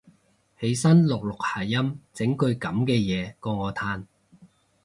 [0.59, 4.05] 起身錄錄下音整句噉嘅嘢過我嘆